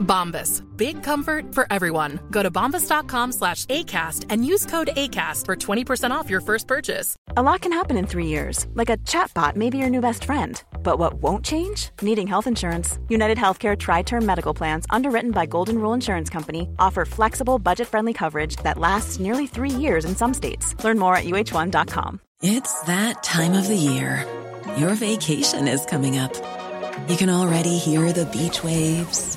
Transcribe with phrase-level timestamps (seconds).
[0.00, 0.62] Bombas.
[0.76, 2.20] Big comfort for everyone.
[2.30, 7.16] Go to bombas.com slash ACAST and use code ACAST for 20% off your first purchase.
[7.36, 10.24] A lot can happen in three years, like a chatbot may be your new best
[10.24, 10.62] friend.
[10.82, 11.90] But what won't change?
[12.02, 12.98] Needing health insurance.
[13.08, 17.86] United Healthcare Tri Term Medical Plans, underwritten by Golden Rule Insurance Company, offer flexible, budget
[17.86, 20.74] friendly coverage that lasts nearly three years in some states.
[20.82, 22.20] Learn more at uh1.com.
[22.42, 24.26] It's that time of the year.
[24.78, 26.32] Your vacation is coming up.
[27.08, 29.36] You can already hear the beach waves,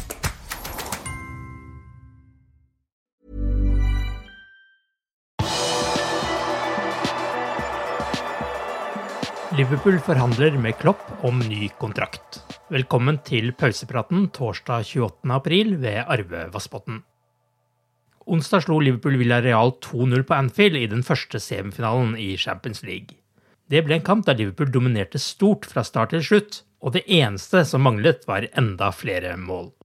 [9.61, 12.39] Liverpool forhandler med Klopp om ny kontrakt.
[12.73, 15.27] Velkommen til pausepraten torsdag 28.
[15.35, 17.03] april ved Arve Vassbotn.
[18.25, 23.19] Onsdag slo Liverpool Villarreal 2-0 på Anfield i den første semifinalen i Champions League.
[23.69, 27.61] Det ble en kamp der Liverpool dominerte stort fra start til slutt, og det eneste
[27.67, 29.75] som manglet, var enda flere mål.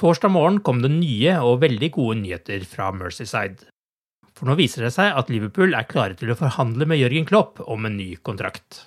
[0.00, 3.68] Torsdag morgen kom det nye og veldig gode nyheter fra Mercyside.
[4.36, 7.62] For nå viser det seg at Liverpool er klare til å forhandle med Jørgen Klopp
[7.64, 8.84] om en ny kontrakt.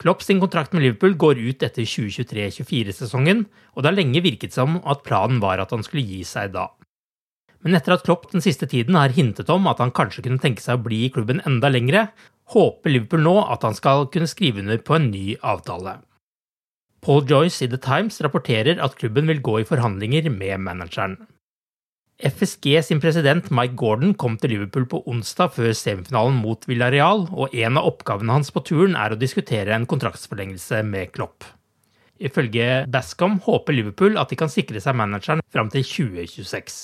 [0.00, 3.44] Klopp sin kontrakt med Liverpool går ut etter 2023-24-sesongen,
[3.76, 6.70] og det har lenge virket som at planen var at han skulle gi seg da.
[7.60, 10.64] Men etter at Klopp den siste tiden har hintet om at han kanskje kunne tenke
[10.64, 12.08] seg å bli i klubben enda lengre,
[12.50, 16.00] håper Liverpool nå at han skal kunne skrive under på en ny avtale.
[17.04, 21.20] Paul Joyce i The Times rapporterer at klubben vil gå i forhandlinger med manageren.
[22.20, 27.54] FSG sin president Mike Gordon kom til Liverpool på onsdag før semifinalen mot Villarreal, og
[27.56, 31.46] en av oppgavene hans på turen er å diskutere en kontraktsforlengelse med Klopp.
[32.20, 36.76] Ifølge Bascom håper Liverpool at de kan sikre seg manageren fram til 2026.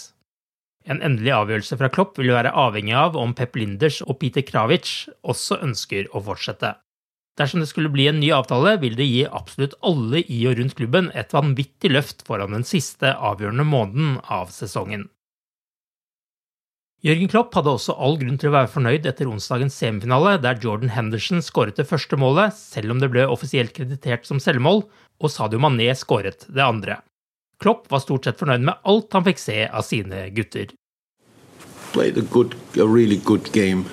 [0.89, 5.11] En endelig avgjørelse fra Klopp vil være avhengig av om Pep Linders og Peter Kravic
[5.21, 6.79] også ønsker å fortsette.
[7.37, 10.79] Dersom det skulle bli en ny avtale, vil det gi absolutt alle i og rundt
[10.79, 15.11] klubben et vanvittig løft foran den siste avgjørende måneden av sesongen.
[17.05, 20.95] Jørgen Klopp hadde også all grunn til å være fornøyd etter onsdagens semifinale, der Jordan
[20.95, 24.87] Henderson skåret det første målet, selv om det ble offisielt kreditert som selvmål,
[25.21, 27.03] og Sadio Mané skåret det andre.
[27.63, 30.73] Klopp var stort sett fornøyd med alt han fikk se av sine gutter.
[31.97, 33.87] played a good, a really good game.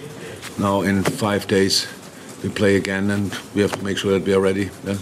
[0.59, 1.87] Now in five days,
[2.43, 4.69] we play again, and we have to make sure that we are ready.
[4.85, 4.97] Yeah.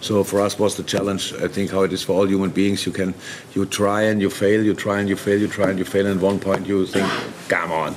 [0.00, 1.32] So for us was the challenge.
[1.34, 2.86] I think how it is for all human beings.
[2.86, 3.14] You can,
[3.54, 6.06] you try and you fail, you try and you fail, you try and you fail.
[6.06, 7.08] And at one point you think,
[7.48, 7.94] come on,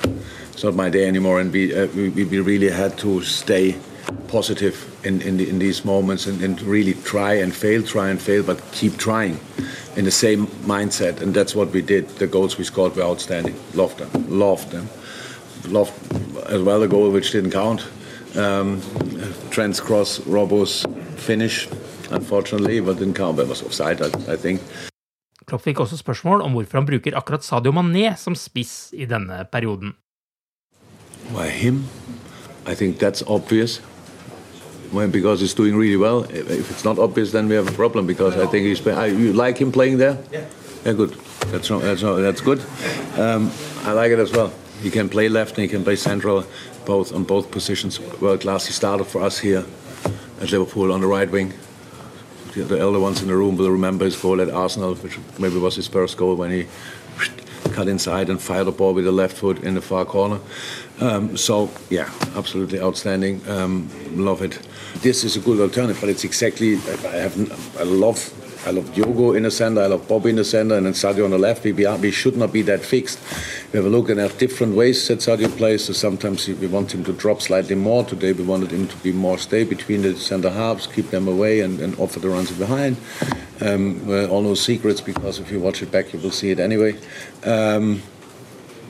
[0.52, 1.40] it's not my day anymore.
[1.40, 3.76] And we uh, we, we really had to stay
[4.28, 4.76] positive
[5.06, 8.44] in in, the, in these moments and, and really try and fail, try and fail,
[8.44, 9.40] but keep trying
[9.96, 11.22] in the same mindset.
[11.22, 12.10] And that's what we did.
[12.20, 13.56] The goals we scored were outstanding.
[13.74, 14.10] Loved them.
[14.30, 14.90] Loved them.
[15.68, 15.94] Loved
[16.48, 17.88] as well the goal which didn't count.
[18.36, 18.82] Um,
[19.52, 20.86] Trent's cross, Robbo's
[21.24, 21.68] finish,
[22.12, 23.38] unfortunately, but didn't count.
[23.38, 24.62] But it was offside, I, I think.
[25.46, 29.44] Klopp fikk også spørsmål om hvorfor han bruker akkurat Sadio Mané som spiss i denne
[29.52, 29.96] perioden.
[31.32, 31.84] Why him?
[32.68, 33.82] I think that's obvious.
[34.94, 36.24] Well, because he's doing really well.
[36.30, 38.08] If if it's not obvious, then we have a problem.
[38.08, 38.88] Because I think he's.
[38.88, 40.18] I, you like him playing there?
[40.32, 40.46] Yeah.
[40.86, 41.16] Yeah, good.
[41.52, 42.60] That's not, that's not, that's good.
[43.18, 43.52] Um,
[43.86, 44.52] I like it as well.
[44.82, 46.44] He can play left and he can play central,
[46.86, 48.00] both on both positions.
[48.20, 48.66] World class.
[48.66, 49.64] He started for us here
[50.44, 51.54] at Liverpool on the right wing.
[52.54, 55.76] The, elder ones in the room will remember his goal at Arsenal, which maybe was
[55.76, 56.68] his first goal when he
[57.72, 60.40] cut inside and fired the ball with the left foot in the far corner.
[61.00, 63.42] Um, so yeah, absolutely outstanding.
[63.50, 64.60] Um, love it.
[65.02, 68.20] This is a good alternative, but it's exactly I have I love
[68.66, 71.26] I love Diogo in the center, I love Bobby in the center, and then Sadio
[71.26, 71.66] on the left.
[71.66, 73.20] We, we should not be that fixed.
[73.74, 75.86] We have a look and have different ways that Sadio plays.
[75.86, 78.06] So sometimes we want him to drop slightly more.
[78.06, 81.60] Today we wanted him to be more stay between the center halves, keep them away,
[81.60, 82.96] and, and offer the runs behind.
[83.60, 86.98] Um, all no secrets because if you watch it back, you will see it anyway.
[87.44, 88.02] Um,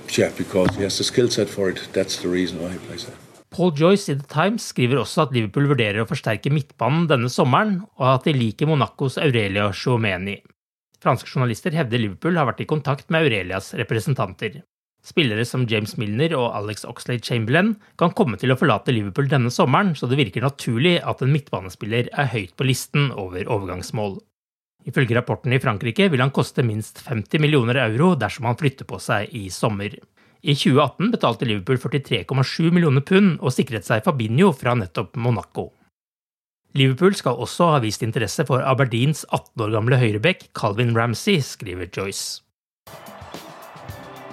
[0.10, 1.88] yeah, because he has the skill set for it.
[1.94, 3.18] That's the reason why he plays there.
[3.54, 7.84] Paul Joyce i The Times skriver også at Liverpool vurderer å forsterke midtbanen denne sommeren,
[8.02, 10.40] og at de liker Monacos Aurelia Chouameni.
[11.04, 14.64] Franske journalister hevder Liverpool har vært i kontakt med Aurelias representanter.
[15.06, 19.52] Spillere som James Milner og Alex Oxlade Chamberlain kan komme til å forlate Liverpool denne
[19.52, 24.16] sommeren, så det virker naturlig at en midtbanespiller er høyt på listen over overgangsmål.
[24.88, 29.00] Ifølge rapporten i Frankrike vil han koste minst 50 millioner euro dersom han flytter på
[29.04, 29.94] seg i sommer.
[30.44, 35.70] I 2018 betalte Liverpool 43,7 millioner pund og sikret seg Fabinho fra nettopp Monaco.
[36.76, 41.88] Liverpool skal også ha vist interesse for Aberdeens 18 år gamle høyrebekk Calvin Ramsey, skriver
[41.88, 42.42] Joyce.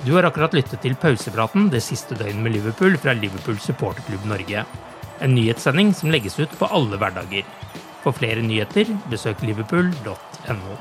[0.03, 4.65] Du har akkurat lyttet til pausepraten det siste døgnet med Liverpool fra Liverpool supporterklubb Norge.
[5.21, 7.47] En nyhetssending som legges ut på alle hverdager.
[8.01, 10.81] For flere nyheter, besøk liverpool.no.